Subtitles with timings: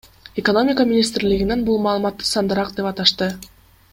[0.41, 3.31] Экономика министрлигинен бул маалыматты сандырак деп аташты.